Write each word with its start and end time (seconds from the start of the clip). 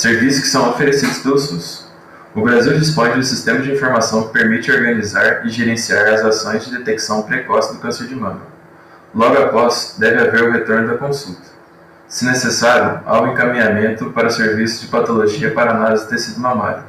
serviços 0.00 0.42
que 0.42 0.48
são 0.48 0.70
oferecidos 0.70 1.18
pelo 1.18 1.38
SUS. 1.38 1.88
O 2.34 2.42
Brasil 2.42 2.78
dispõe 2.78 3.12
de 3.12 3.18
um 3.18 3.22
sistema 3.22 3.58
de 3.60 3.72
informação 3.72 4.28
que 4.28 4.32
permite 4.32 4.70
organizar 4.70 5.44
e 5.44 5.48
gerenciar 5.48 6.14
as 6.14 6.22
ações 6.22 6.64
de 6.64 6.78
detecção 6.78 7.22
precoce 7.22 7.74
do 7.74 7.80
câncer 7.80 8.06
de 8.06 8.14
mama. 8.14 8.42
Logo 9.12 9.36
após, 9.38 9.96
deve 9.98 10.20
haver 10.20 10.44
o 10.44 10.52
retorno 10.52 10.86
da 10.86 10.98
consulta. 10.98 11.48
Se 12.06 12.24
necessário, 12.24 13.00
há 13.06 13.20
o 13.20 13.26
encaminhamento 13.28 14.10
para 14.12 14.28
o 14.28 14.30
serviço 14.30 14.82
de 14.82 14.86
patologia 14.86 15.52
para 15.52 15.72
análise 15.72 16.04
de 16.04 16.10
tecido 16.10 16.40
mamário. 16.40 16.84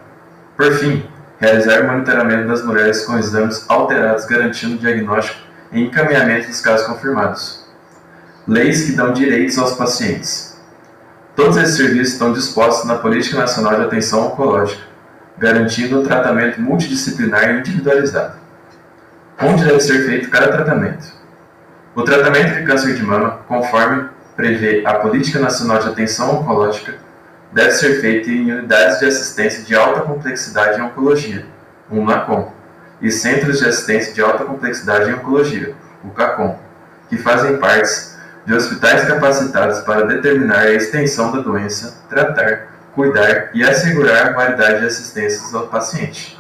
Por 0.56 0.72
fim, 0.74 1.10
realizar 1.40 1.82
o 1.82 1.88
monitoramento 1.88 2.48
das 2.48 2.64
mulheres 2.64 3.06
com 3.06 3.18
exames 3.18 3.66
alterados 3.68 4.26
garantindo 4.26 4.76
o 4.76 4.78
diagnóstico 4.78 5.40
e 5.72 5.82
encaminhamento 5.82 6.48
dos 6.48 6.62
casos 6.62 6.86
confirmados. 6.86 7.66
Leis 8.48 8.86
que 8.86 8.92
dão 8.92 9.14
direitos 9.14 9.58
aos 9.58 9.74
pacientes. 9.74 10.49
Todos 11.40 11.56
esses 11.56 11.78
serviços 11.78 12.12
estão 12.16 12.34
dispostos 12.34 12.86
na 12.86 12.96
Política 12.96 13.38
Nacional 13.38 13.78
de 13.78 13.84
Atenção 13.84 14.28
Oncológica, 14.28 14.84
garantindo 15.38 16.02
um 16.02 16.04
tratamento 16.04 16.60
multidisciplinar 16.60 17.50
e 17.50 17.60
individualizado. 17.60 18.36
Onde 19.42 19.64
deve 19.64 19.80
ser 19.80 20.06
feito 20.06 20.30
cada 20.30 20.52
tratamento? 20.52 21.14
O 21.96 22.04
tratamento 22.04 22.56
de 22.56 22.66
câncer 22.66 22.94
de 22.94 23.02
mama, 23.04 23.40
conforme 23.48 24.10
prevê 24.36 24.84
a 24.86 24.96
Política 24.96 25.40
Nacional 25.40 25.80
de 25.80 25.88
Atenção 25.88 26.42
Oncológica, 26.42 26.96
deve 27.54 27.72
ser 27.72 28.02
feito 28.02 28.30
em 28.30 28.52
unidades 28.52 29.00
de 29.00 29.06
assistência 29.06 29.64
de 29.64 29.74
alta 29.74 30.02
complexidade 30.02 30.78
em 30.78 30.84
oncologia, 30.84 31.46
um 31.90 32.04
NACOM, 32.04 32.52
e 33.02 33.10
centros 33.10 33.60
de 33.60 33.66
assistência 33.66 34.14
de 34.14 34.22
alta 34.22 34.44
complexidade 34.44 35.10
em 35.10 35.14
oncologia, 35.14 35.74
o 36.04 36.10
CACOM, 36.10 36.60
que 37.08 37.16
fazem 37.18 37.56
parte 37.56 38.19
de 38.46 38.54
hospitais 38.54 39.06
capacitados 39.06 39.80
para 39.82 40.06
determinar 40.06 40.60
a 40.60 40.74
extensão 40.74 41.32
da 41.32 41.42
doença, 41.42 42.04
tratar, 42.10 42.68
cuidar 42.94 43.52
e 43.54 43.64
assegurar 43.64 44.28
a 44.28 44.34
qualidade 44.34 44.80
de 44.80 44.86
assistência 44.88 45.58
ao 45.58 45.68
paciente. 45.68 46.40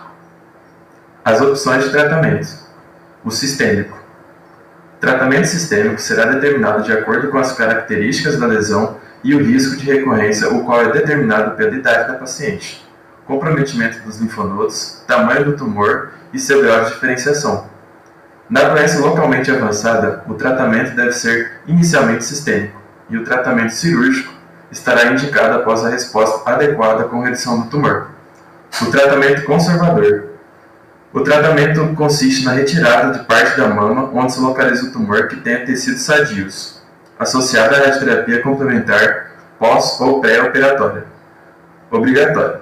As 1.24 1.42
opções 1.42 1.84
de 1.84 1.92
tratamento: 1.92 2.50
o 3.24 3.32
sistêmico. 3.32 3.98
Tratamento 5.00 5.48
sistêmico 5.48 6.02
será 6.02 6.26
determinado 6.26 6.84
de 6.84 6.92
acordo 6.92 7.30
com 7.30 7.38
as 7.38 7.54
características 7.54 8.38
da 8.38 8.48
lesão 8.48 8.98
e 9.24 9.34
o 9.34 9.44
risco 9.44 9.78
de 9.78 9.86
recorrência, 9.86 10.50
o 10.50 10.66
qual 10.66 10.82
é 10.82 10.92
determinado 10.92 11.56
pela 11.56 11.76
idade 11.76 12.12
da 12.12 12.18
paciente, 12.18 12.86
comprometimento 13.26 14.00
dos 14.00 14.18
linfonodos, 14.18 15.04
tamanho 15.08 15.46
do 15.46 15.58
tumor 15.58 16.12
e 16.34 16.40
seu 16.40 16.62
grau 16.62 16.86
de 16.86 16.94
diferenciação. 16.94 17.70
Na 18.50 18.64
doença 18.64 19.00
localmente 19.00 19.52
avançada, 19.52 20.24
o 20.28 20.34
tratamento 20.34 20.96
deve 20.96 21.12
ser 21.12 21.62
inicialmente 21.68 22.26
sistêmico 22.26 22.82
e 23.08 23.16
o 23.16 23.24
tratamento 23.24 23.72
cirúrgico 23.72 24.34
estará 24.72 25.12
indicado 25.12 25.60
após 25.60 25.86
a 25.86 25.90
resposta 25.90 26.50
adequada 26.50 27.04
com 27.04 27.22
redução 27.22 27.62
do 27.62 27.70
tumor. 27.70 28.10
O 28.82 28.86
tratamento 28.88 29.46
conservador. 29.46 30.30
O 31.14 31.22
tratamento 31.22 31.94
consiste 31.96 32.44
na 32.44 32.54
retirada 32.54 33.20
de 33.20 33.26
parte 33.26 33.56
da 33.56 33.68
mama 33.68 34.10
onde 34.14 34.34
se 34.34 34.40
localiza 34.40 34.88
o 34.88 34.92
tumor 34.92 35.28
que 35.28 35.38
tenha 35.38 35.66
tecidos 35.66 36.02
sadios, 36.02 36.82
associada 37.20 37.76
à 37.76 37.80
radioterapia 37.80 38.42
complementar 38.42 39.32
pós 39.60 40.00
ou 40.02 40.22
pré-operatória. 40.22 41.06
Obrigatória. 41.92 42.62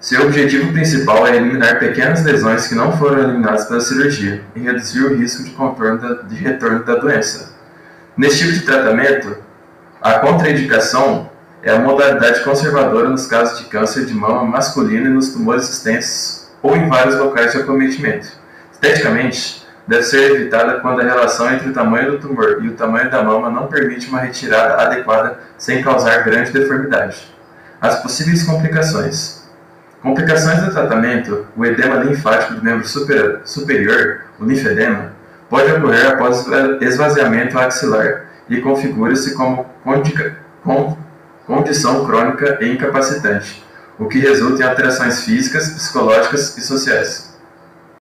Seu 0.00 0.22
objetivo 0.22 0.72
principal 0.72 1.26
é 1.26 1.36
eliminar 1.36 1.78
pequenas 1.78 2.24
lesões 2.24 2.66
que 2.66 2.74
não 2.74 2.96
foram 2.96 3.22
eliminadas 3.22 3.66
pela 3.66 3.82
cirurgia 3.82 4.42
e 4.56 4.60
reduzir 4.60 5.04
o 5.04 5.14
risco 5.14 5.42
de, 5.42 6.28
de 6.28 6.42
retorno 6.42 6.82
da 6.84 6.94
doença. 6.94 7.52
Neste 8.16 8.38
tipo 8.38 8.52
de 8.52 8.60
tratamento, 8.62 9.36
a 10.00 10.14
contraindicação 10.20 11.30
é 11.62 11.70
a 11.70 11.78
modalidade 11.80 12.42
conservadora 12.42 13.10
nos 13.10 13.26
casos 13.26 13.58
de 13.58 13.66
câncer 13.66 14.06
de 14.06 14.14
mama 14.14 14.42
masculino 14.44 15.04
e 15.04 15.10
nos 15.10 15.34
tumores 15.34 15.68
extensos 15.68 16.48
ou 16.62 16.74
em 16.74 16.88
vários 16.88 17.16
locais 17.16 17.52
de 17.52 17.58
acometimento. 17.58 18.28
Esteticamente, 18.72 19.66
deve 19.86 20.02
ser 20.04 20.30
evitada 20.30 20.80
quando 20.80 21.00
a 21.00 21.04
relação 21.04 21.52
entre 21.52 21.68
o 21.68 21.74
tamanho 21.74 22.12
do 22.12 22.18
tumor 22.18 22.64
e 22.64 22.68
o 22.68 22.72
tamanho 22.74 23.10
da 23.10 23.22
mama 23.22 23.50
não 23.50 23.66
permite 23.66 24.08
uma 24.08 24.20
retirada 24.20 24.82
adequada 24.82 25.40
sem 25.58 25.82
causar 25.82 26.24
grande 26.24 26.52
deformidade. 26.52 27.30
As 27.78 28.00
possíveis 28.02 28.44
complicações. 28.44 29.39
Complicações 30.02 30.62
do 30.62 30.70
tratamento, 30.70 31.46
o 31.54 31.64
edema 31.64 31.96
linfático 31.96 32.54
do 32.54 32.64
membro 32.64 32.88
super, 32.88 33.40
superior, 33.44 34.22
o 34.38 34.44
linfedema, 34.46 35.12
pode 35.48 35.70
ocorrer 35.72 36.06
após 36.06 36.46
esvaziamento 36.80 37.58
axilar 37.58 38.24
e 38.48 38.60
configura-se 38.62 39.34
como 39.34 39.66
condição 41.46 42.06
crônica 42.06 42.58
e 42.62 42.72
incapacitante, 42.72 43.62
o 43.98 44.06
que 44.06 44.18
resulta 44.18 44.62
em 44.62 44.66
alterações 44.66 45.22
físicas, 45.22 45.68
psicológicas 45.68 46.56
e 46.56 46.62
sociais. 46.62 47.29